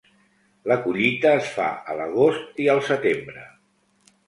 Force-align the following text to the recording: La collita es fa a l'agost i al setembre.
La 0.71 0.77
collita 0.85 1.33
es 1.41 1.51
fa 1.59 1.67
a 1.95 1.99
l'agost 2.01 2.65
i 2.67 2.69
al 2.77 2.85
setembre. 2.91 3.47